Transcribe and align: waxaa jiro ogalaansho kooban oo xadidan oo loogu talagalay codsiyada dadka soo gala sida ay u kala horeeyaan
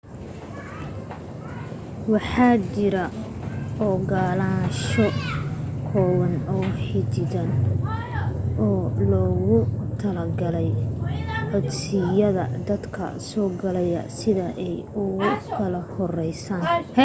waxaa 2.13 2.55
jiro 2.75 3.03
ogalaansho 3.87 5.05
kooban 5.89 6.33
oo 6.55 6.67
xadidan 6.85 7.49
oo 8.67 8.83
loogu 9.11 9.57
talagalay 10.01 10.69
codsiyada 11.51 12.43
dadka 12.67 13.03
soo 13.27 13.47
gala 13.61 13.81
sida 14.17 14.45
ay 14.67 14.73
u 15.01 15.03
kala 15.55 15.79
horeeyaan 15.93 16.61